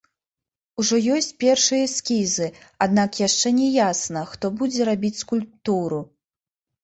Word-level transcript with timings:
Ужо 0.83 0.95
ёсць 1.15 1.33
першыя 1.43 1.81
эскізы, 1.89 2.47
аднак 2.85 3.19
яшчэ 3.27 3.47
не 3.59 3.67
ясна, 3.73 4.23
хто 4.33 4.45
будзе 4.61 4.81
рабіць 4.91 5.15
скульптуру. 5.23 6.01